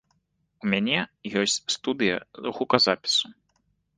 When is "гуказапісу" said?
2.61-3.25